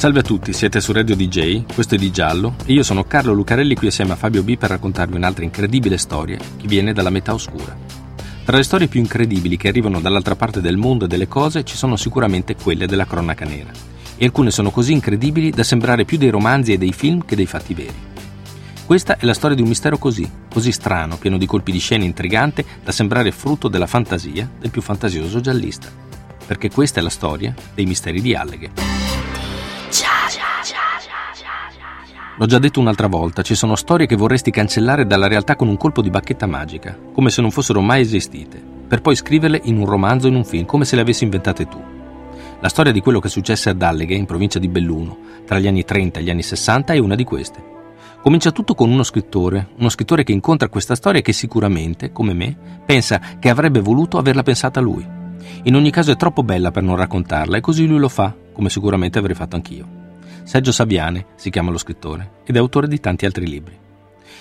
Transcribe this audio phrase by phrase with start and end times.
[0.00, 3.34] Salve a tutti, siete su Radio DJ, questo è Di Giallo e io sono Carlo
[3.34, 7.34] Lucarelli qui assieme a Fabio B per raccontarvi un'altra incredibile storia che viene dalla metà
[7.34, 7.76] oscura.
[8.42, 11.76] Tra le storie più incredibili che arrivano dall'altra parte del mondo e delle cose ci
[11.76, 13.70] sono sicuramente quelle della cronaca nera.
[14.16, 17.44] E alcune sono così incredibili da sembrare più dei romanzi e dei film che dei
[17.44, 18.08] fatti veri.
[18.86, 22.04] Questa è la storia di un mistero così, così strano, pieno di colpi di scena
[22.04, 25.88] intrigante, da sembrare frutto della fantasia del più fantasioso giallista.
[26.46, 28.99] Perché questa è la storia dei misteri di Alleghe.
[32.40, 35.76] L'ho già detto un'altra volta, ci sono storie che vorresti cancellare dalla realtà con un
[35.76, 39.84] colpo di bacchetta magica, come se non fossero mai esistite, per poi scriverle in un
[39.84, 41.78] romanzo o in un film, come se le avessi inventate tu.
[42.60, 45.84] La storia di quello che successe ad Alleghe, in provincia di Belluno, tra gli anni
[45.84, 47.62] 30 e gli anni 60, è una di queste.
[48.22, 52.32] Comincia tutto con uno scrittore, uno scrittore che incontra questa storia e che sicuramente, come
[52.32, 55.06] me, pensa che avrebbe voluto averla pensata lui.
[55.64, 58.70] In ogni caso è troppo bella per non raccontarla e così lui lo fa, come
[58.70, 59.99] sicuramente avrei fatto anch'io.
[60.42, 63.78] Sergio Saviane si chiama lo scrittore ed è autore di tanti altri libri.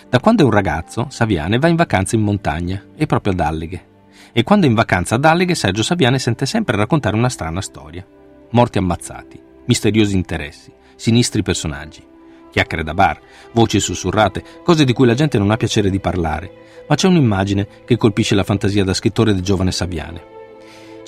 [0.10, 3.86] Da quando è un ragazzo, Saviane va in vacanza in montagna e proprio ad Alleghe.
[4.32, 8.06] E quando è in vacanza ad Alleghe, Sergio Saviane sente sempre raccontare una strana storia.
[8.52, 12.08] Morti ammazzati, misteriosi interessi, sinistri personaggi
[12.50, 13.20] chiacchiere da bar,
[13.54, 16.52] voci sussurrate, cose di cui la gente non ha piacere di parlare,
[16.88, 20.38] ma c'è un'immagine che colpisce la fantasia da scrittore del giovane Saviane.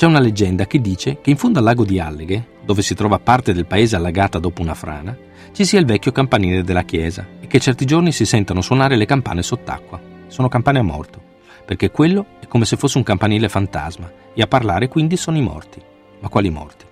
[0.02, 3.20] C'è una leggenda che dice che in fondo al lago di Alleghe, dove si trova
[3.20, 5.16] parte del paese allagata dopo una frana,
[5.52, 9.06] ci sia il vecchio campanile della chiesa e che certi giorni si sentano suonare le
[9.06, 10.02] campane sott'acqua.
[10.26, 11.22] Sono campane a morto,
[11.64, 15.44] perché quello è come se fosse un campanile fantasma e a parlare quindi sono i
[15.44, 15.80] morti.
[16.20, 16.84] Ma quali morti?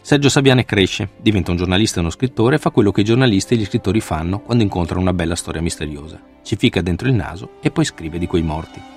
[0.00, 3.52] Sergio Saviane cresce, diventa un giornalista e uno scrittore e fa quello che i giornalisti
[3.52, 6.18] e gli scrittori fanno quando incontrano una bella storia misteriosa.
[6.42, 8.93] Ci fica dentro il naso e poi scrive di quei morti.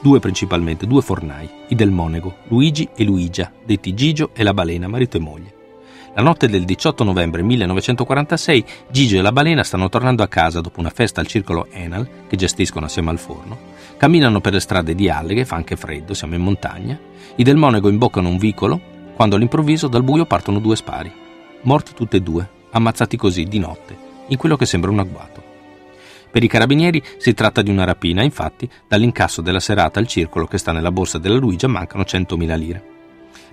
[0.00, 4.86] Due principalmente, due fornai, i del Monego, Luigi e Luigia, detti Gigio e la balena,
[4.86, 5.54] marito e moglie.
[6.14, 10.78] La notte del 18 novembre 1946 Gigio e la balena stanno tornando a casa dopo
[10.78, 13.58] una festa al circolo Enal, che gestiscono assieme al forno.
[13.96, 16.98] Camminano per le strade di Alleghe, fa anche freddo, siamo in montagna.
[17.34, 18.80] I del Monego imboccano un vicolo
[19.16, 21.12] quando all'improvviso dal buio partono due spari.
[21.62, 23.96] Morti tutti e due, ammazzati così di notte,
[24.28, 25.47] in quello che sembra un agguato.
[26.30, 30.58] Per i carabinieri si tratta di una rapina, infatti dall'incasso della serata al circolo che
[30.58, 32.84] sta nella borsa della Luigia mancano 100.000 lire.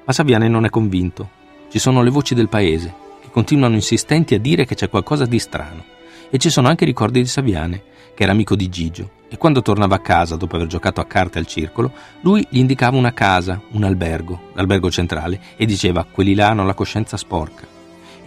[0.05, 1.29] Ma Saviane non è convinto.
[1.69, 5.39] Ci sono le voci del paese, che continuano insistenti a dire che c'è qualcosa di
[5.39, 5.83] strano.
[6.29, 7.81] E ci sono anche i ricordi di Saviane,
[8.13, 11.39] che era amico di Gigio, e quando tornava a casa dopo aver giocato a carte
[11.39, 16.49] al circolo, lui gli indicava una casa, un albergo, l'albergo centrale, e diceva quelli là
[16.49, 17.65] hanno la coscienza sporca.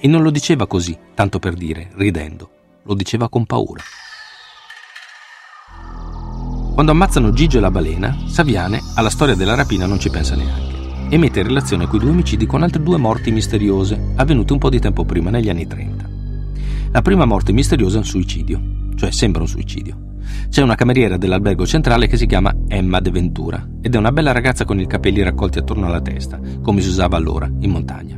[0.00, 2.50] E non lo diceva così, tanto per dire, ridendo,
[2.84, 3.82] lo diceva con paura.
[6.78, 11.08] Quando ammazzano Gigio e la balena, Saviane alla storia della rapina non ci pensa neanche
[11.08, 14.70] e mette in relazione quei due omicidi con altre due morti misteriose, avvenute un po'
[14.70, 16.08] di tempo prima, negli anni 30.
[16.92, 18.60] La prima morte misteriosa è un suicidio,
[18.94, 19.98] cioè sembra un suicidio.
[20.48, 24.30] C'è una cameriera dell'albergo centrale che si chiama Emma De Ventura ed è una bella
[24.30, 28.16] ragazza con i capelli raccolti attorno alla testa, come si usava allora in montagna.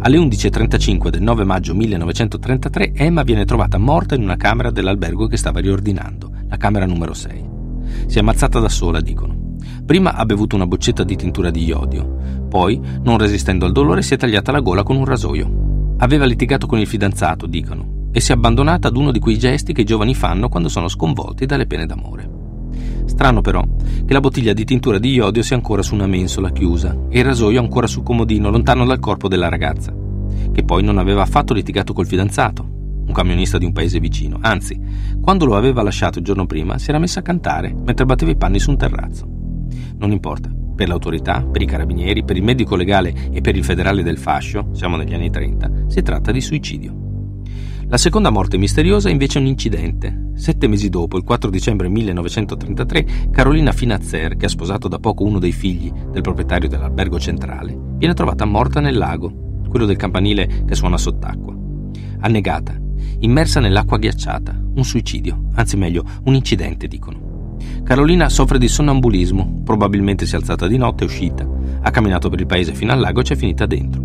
[0.00, 5.38] Alle 11.35 del 9 maggio 1933 Emma viene trovata morta in una camera dell'albergo che
[5.38, 7.53] stava riordinando, la camera numero 6.
[8.06, 9.56] Si è ammazzata da sola, dicono.
[9.84, 12.16] Prima ha bevuto una boccetta di tintura di iodio,
[12.48, 15.94] poi, non resistendo al dolore, si è tagliata la gola con un rasoio.
[15.98, 19.72] Aveva litigato con il fidanzato, dicono, e si è abbandonata ad uno di quei gesti
[19.72, 22.30] che i giovani fanno quando sono sconvolti dalle pene d'amore.
[23.06, 23.62] Strano però
[24.06, 27.24] che la bottiglia di tintura di iodio sia ancora su una mensola chiusa e il
[27.24, 29.94] rasoio ancora sul comodino lontano dal corpo della ragazza,
[30.52, 34.80] che poi non aveva affatto litigato col fidanzato, un camionista di un paese vicino, anzi,
[35.20, 38.36] quando lo aveva lasciato il giorno prima si era messa a cantare mentre batteva i
[38.36, 39.28] panni su un terrazzo.
[39.98, 44.02] Non importa, per l'autorità, per i carabinieri, per il medico legale e per il federale
[44.02, 47.02] del fascio, siamo negli anni 30, si tratta di suicidio.
[47.88, 50.30] La seconda morte misteriosa è invece un incidente.
[50.34, 55.38] Sette mesi dopo, il 4 dicembre 1933, Carolina Finazzer, che ha sposato da poco uno
[55.38, 60.74] dei figli del proprietario dell'albergo centrale, viene trovata morta nel lago, quello del campanile che
[60.74, 61.54] suona sott'acqua.
[62.20, 62.74] Annegata,
[63.20, 67.56] immersa nell'acqua ghiacciata, un suicidio, anzi meglio, un incidente, dicono.
[67.82, 71.48] Carolina soffre di sonnambulismo, probabilmente si è alzata di notte, è uscita,
[71.80, 74.02] ha camminato per il paese fino al lago e ci è finita dentro.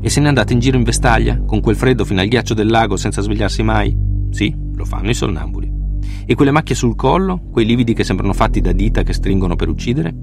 [0.00, 2.68] E se n'è andata in giro in vestaglia, con quel freddo fino al ghiaccio del
[2.68, 3.96] lago senza svegliarsi mai?
[4.30, 5.70] Sì, lo fanno i sonnambuli.
[6.24, 9.68] E quelle macchie sul collo, quei lividi che sembrano fatti da dita che stringono per
[9.68, 10.14] uccidere?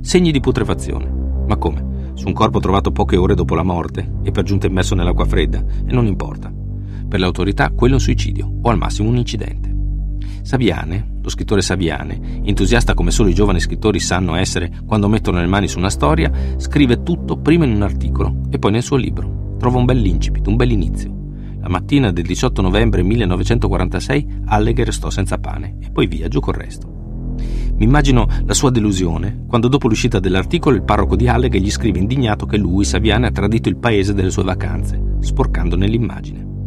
[0.00, 1.10] Segni di putrefazione.
[1.46, 2.12] Ma come?
[2.14, 5.64] Su un corpo trovato poche ore dopo la morte e per giunta immerso nell'acqua fredda?
[5.86, 6.57] E non importa.
[7.08, 9.74] Per le autorità quello è un suicidio o al massimo un incidente.
[10.42, 15.46] Saviane, lo scrittore Saviane, entusiasta come solo i giovani scrittori sanno essere quando mettono le
[15.46, 19.56] mani su una storia, scrive tutto prima in un articolo e poi nel suo libro.
[19.58, 21.16] Trova un bel incipit, un bel inizio.
[21.60, 26.54] La mattina del 18 novembre 1946 Alleghe restò senza pane e poi via giù col
[26.54, 26.96] resto.
[27.76, 31.98] Mi immagino la sua delusione quando dopo l'uscita dell'articolo il parroco di Alleghe gli scrive
[31.98, 36.57] indignato che lui, Saviane, ha tradito il paese delle sue vacanze, sporcandone l'immagine.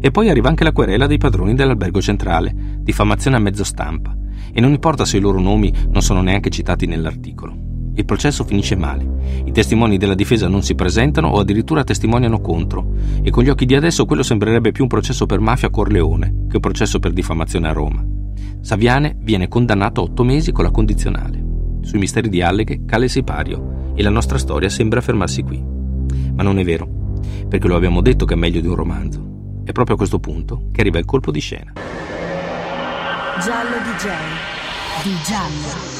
[0.00, 4.16] E poi arriva anche la querela dei padroni dell'albergo centrale, diffamazione a mezzo stampa,
[4.52, 7.66] e non importa se i loro nomi non sono neanche citati nell'articolo.
[7.94, 9.42] Il processo finisce male.
[9.46, 13.64] I testimoni della difesa non si presentano o addirittura testimoniano contro, e con gli occhi
[13.64, 17.12] di adesso quello sembrerebbe più un processo per mafia a Corleone che un processo per
[17.12, 18.04] diffamazione a Roma.
[18.60, 21.42] Saviane viene condannato a otto mesi con la condizionale.
[21.80, 25.62] Sui misteri di Alleghe cala il sipario e la nostra storia sembra fermarsi qui.
[26.34, 26.86] Ma non è vero,
[27.48, 29.35] perché lo abbiamo detto che è meglio di un romanzo.
[29.66, 31.72] È proprio a questo punto che arriva il colpo di scena.
[33.42, 34.06] Giallo DJ.
[35.02, 35.94] Di giallo.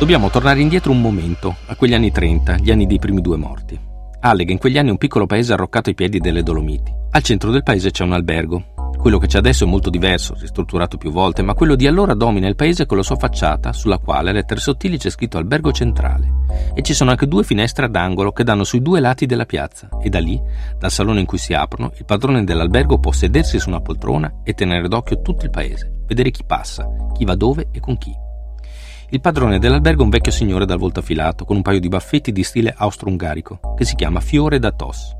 [0.00, 3.78] Dobbiamo tornare indietro un momento, a quegli anni 30, gli anni dei primi due morti.
[4.18, 6.92] Allega in quegli anni un piccolo paese arroccato ai piedi delle Dolomiti.
[7.12, 8.71] Al centro del paese c'è un albergo.
[9.02, 12.46] Quello che c'è adesso è molto diverso, ristrutturato più volte, ma quello di allora domina
[12.46, 16.44] il paese con la sua facciata, sulla quale a lettere sottili c'è scritto albergo centrale.
[16.72, 19.88] E ci sono anche due finestre ad angolo che danno sui due lati della piazza.
[20.00, 20.40] E da lì,
[20.78, 24.54] dal salone in cui si aprono, il padrone dell'albergo può sedersi su una poltrona e
[24.54, 28.14] tenere d'occhio tutto il paese, vedere chi passa, chi va dove e con chi.
[29.10, 32.30] Il padrone dell'albergo è un vecchio signore dal volto affilato, con un paio di baffetti
[32.30, 35.16] di stile austro-ungarico, che si chiama Fiore da Tos.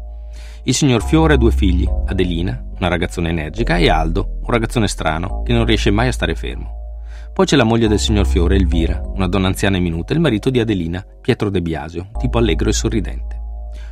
[0.64, 5.42] Il signor Fiore ha due figli, Adelina, una ragazzona energica, e Aldo, un ragazzone strano,
[5.42, 7.00] che non riesce mai a stare fermo.
[7.34, 10.22] Poi c'è la moglie del signor Fiore, Elvira, una donna anziana e minuta, e il
[10.22, 13.40] marito di Adelina, Pietro De Biasio, tipo allegro e sorridente.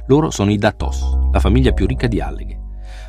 [0.06, 1.02] Loro sono i Datos,
[1.32, 2.58] la famiglia più ricca di Alleghe.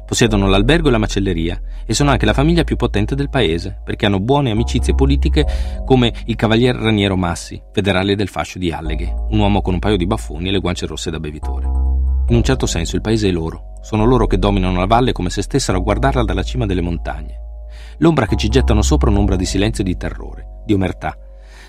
[0.08, 4.08] Possiedono l'albergo e la macelleria e sono anche la famiglia più potente del paese perché
[4.08, 5.46] hanno buone amicizie politiche
[5.86, 9.98] come il cavalier Raniero Massi, federale del fascio di Alleghe, un uomo con un paio
[9.98, 11.81] di baffoni e le guance rosse da bevitore.
[12.27, 15.29] In un certo senso il paese è loro, sono loro che dominano la valle come
[15.29, 17.39] se stessero a guardarla dalla cima delle montagne.
[17.97, 21.18] L'ombra che ci gettano sopra è un'ombra di silenzio e di terrore, di omertà.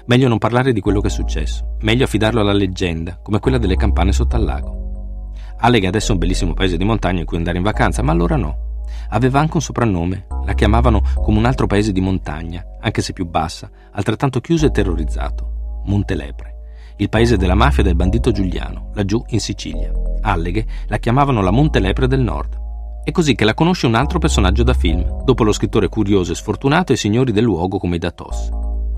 [0.07, 3.77] Meglio non parlare di quello che è successo, meglio affidarlo alla leggenda, come quella delle
[3.77, 5.31] campane sotto al lago.
[5.59, 8.37] Allega adesso è un bellissimo paese di montagna in cui andare in vacanza, ma allora
[8.37, 8.71] no.
[9.11, 13.27] Aveva anche un soprannome, la chiamavano come un altro paese di montagna, anche se più
[13.27, 15.81] bassa, altrettanto chiuso e terrorizzato.
[15.85, 16.52] Montelepre,
[16.97, 19.91] il paese della mafia del bandito Giuliano, laggiù in Sicilia.
[20.23, 22.61] Alleghe la chiamavano la Montelepre del Nord.
[23.05, 26.37] È così che la conosce un altro personaggio da film, dopo lo scrittore curioso e
[26.37, 28.51] sfortunato e i signori del luogo come i Datos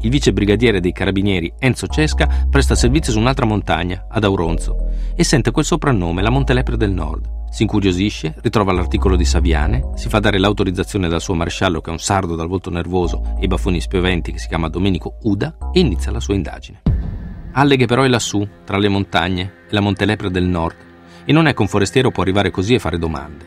[0.05, 4.77] il vice brigadiere dei carabinieri Enzo Cesca presta servizio su un'altra montagna, ad Auronzo,
[5.15, 7.43] e sente quel soprannome, la Montelepre del Nord.
[7.51, 11.93] Si incuriosisce, ritrova l'articolo di Saviane, si fa dare l'autorizzazione dal suo maresciallo che è
[11.93, 15.81] un sardo dal volto nervoso e i baffoni spioventi che si chiama Domenico Uda e
[15.81, 16.94] inizia la sua indagine.
[17.57, 20.75] Alleghe però è lassù, tra le montagne e la Montelepre del Nord,
[21.25, 23.47] e non è che un forestiero può arrivare così e fare domande.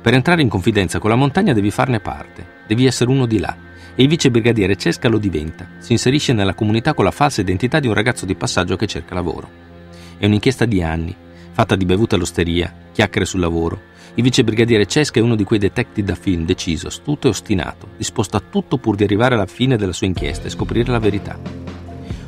[0.00, 3.56] Per entrare in confidenza con la montagna devi farne parte, devi essere uno di là,
[3.96, 5.66] e il vice brigadiere Cesca lo diventa.
[5.78, 9.14] Si inserisce nella comunità con la falsa identità di un ragazzo di passaggio che cerca
[9.14, 9.50] lavoro.
[10.18, 11.14] È un'inchiesta di anni,
[11.50, 13.90] fatta di bevute all'osteria, chiacchiere sul lavoro.
[14.14, 17.88] Il vice brigadiere Cesca è uno di quei detective da film deciso, astuto e ostinato,
[17.96, 21.81] disposto a tutto pur di arrivare alla fine della sua inchiesta e scoprire la verità.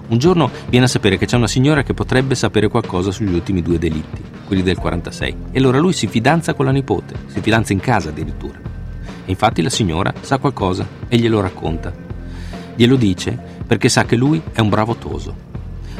[0.07, 3.63] Un giorno viene a sapere che c'è una signora che potrebbe sapere qualcosa sugli ultimi
[3.63, 7.73] due delitti, quelli del 46, e allora lui si fidanza con la nipote, si fidanza
[7.73, 8.59] in casa addirittura.
[9.27, 11.93] Infatti la signora sa qualcosa e glielo racconta.
[12.75, 15.35] Glielo dice perché sa che lui è un bravo toso.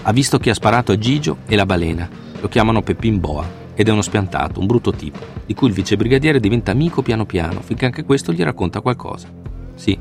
[0.03, 2.07] Ha visto chi ha sparato a Gigio e la balena.
[2.41, 6.41] Lo chiamano Peppin Boa ed è uno spiantato, un brutto tipo, di cui il vicebrigadiere
[6.41, 9.29] diventa amico piano piano finché anche questo gli racconta qualcosa.
[9.75, 9.99] Sì,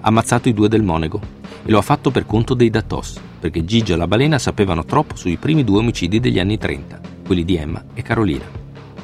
[0.00, 1.20] ha ammazzato i due del Monego
[1.64, 5.16] e lo ha fatto per conto dei Datos, perché Gigio e la balena sapevano troppo
[5.16, 8.46] sui primi due omicidi degli anni 30, quelli di Emma e Carolina.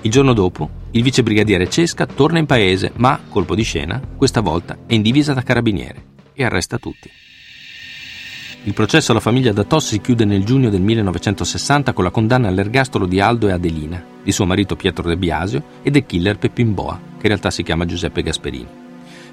[0.00, 4.40] Il giorno dopo, il vice brigadiere Cesca torna in paese, ma, colpo di scena, questa
[4.40, 7.10] volta è in divisa da carabiniere e arresta tutti.
[8.64, 13.04] Il processo alla famiglia Datos si chiude nel giugno del 1960 con la condanna all'ergastolo
[13.04, 16.98] di Aldo e Adelina, di suo marito Pietro De Biasio e del killer Peppin Boa,
[16.98, 18.68] che in realtà si chiama Giuseppe Gasperini.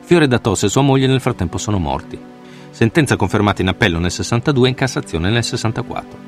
[0.02, 2.36] Fiore Datos e sua moglie nel frattempo sono morti.
[2.78, 6.20] Sentenza confermata in appello nel 62 e in Cassazione nel 64.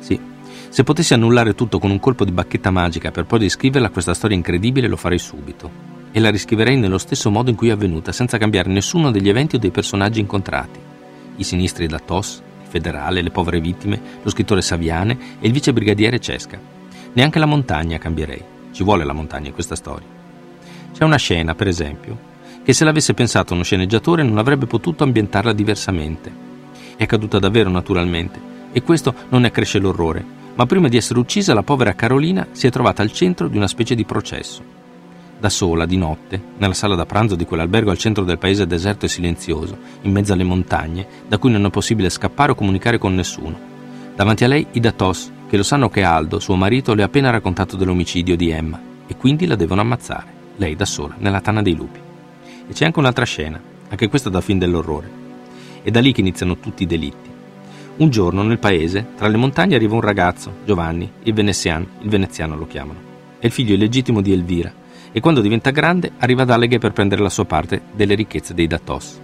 [0.00, 0.18] Sì,
[0.68, 4.36] se potessi annullare tutto con un colpo di bacchetta magica per poi descriverla questa storia
[4.36, 5.70] incredibile lo farei subito.
[6.10, 9.54] e la riscriverei nello stesso modo in cui è avvenuta, senza cambiare nessuno degli eventi
[9.54, 10.80] o dei personaggi incontrati.
[11.36, 16.18] I sinistri da Tos, il federale, le povere vittime, lo scrittore Saviane e il vicebrigadiere
[16.18, 16.58] Cesca.
[17.12, 18.42] Neanche la montagna cambierei.
[18.72, 20.08] Ci vuole la montagna in questa storia.
[20.92, 22.34] C'è una scena, per esempio,
[22.66, 26.32] che se l'avesse pensato uno sceneggiatore non avrebbe potuto ambientarla diversamente.
[26.96, 28.40] È accaduta davvero naturalmente,
[28.72, 30.24] e questo non ne accresce l'orrore,
[30.56, 33.68] ma prima di essere uccisa la povera Carolina si è trovata al centro di una
[33.68, 34.64] specie di processo.
[35.38, 39.04] Da sola, di notte, nella sala da pranzo di quell'albergo al centro del paese deserto
[39.04, 43.14] e silenzioso, in mezzo alle montagne, da cui non è possibile scappare o comunicare con
[43.14, 43.56] nessuno.
[44.16, 47.30] Davanti a lei i Datos, che lo sanno che Aldo, suo marito, le ha appena
[47.30, 51.76] raccontato dell'omicidio di Emma, e quindi la devono ammazzare, lei da sola, nella tana dei
[51.76, 52.00] lupi.
[52.68, 55.08] E c'è anche un'altra scena, anche questa da film dell'orrore.
[55.82, 57.30] È da lì che iniziano tutti i delitti.
[57.96, 62.56] Un giorno nel paese, tra le montagne, arriva un ragazzo, Giovanni, il veneziano, il veneziano
[62.56, 62.98] lo chiamano.
[63.38, 64.72] È il figlio illegittimo di Elvira
[65.12, 68.66] e quando diventa grande arriva ad Alleghe per prendere la sua parte delle ricchezze dei
[68.66, 69.18] Datos.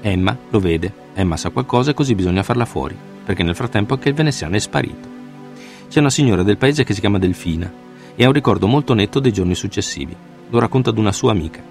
[0.00, 4.08] Emma lo vede, Emma sa qualcosa e così bisogna farla fuori, perché nel frattempo anche
[4.08, 5.08] il veneziano è sparito.
[5.88, 7.70] C'è una signora del paese che si chiama Delfina
[8.14, 10.16] e ha un ricordo molto netto dei giorni successivi.
[10.48, 11.62] Lo racconta ad una sua amica.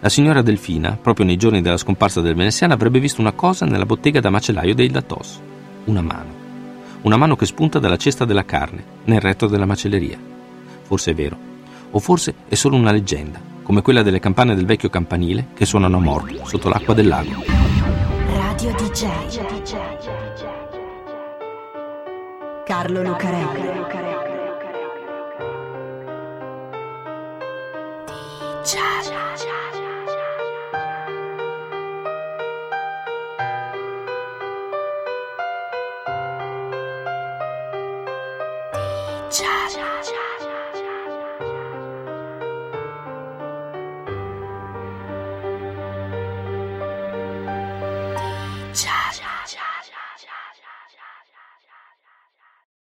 [0.00, 3.84] La signora Delfina, proprio nei giorni della scomparsa del veneziano, avrebbe visto una cosa nella
[3.84, 5.40] bottega da macellaio dei Datos.
[5.86, 6.46] Una mano.
[7.02, 10.16] Una mano che spunta dalla cesta della carne, nel retro della macelleria.
[10.82, 11.36] Forse è vero.
[11.90, 15.96] O forse è solo una leggenda, come quella delle campane del vecchio campanile che suonano
[15.96, 17.42] a morto sotto l'acqua del lago.
[18.34, 19.08] Radio DJ.
[22.64, 23.62] Carlo Lucarelli.
[28.62, 29.67] DJ.
[39.30, 40.27] 加加加。